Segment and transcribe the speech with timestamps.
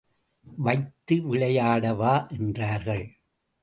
[0.57, 3.05] வைத்து விளையாடவா என்றார்கள்.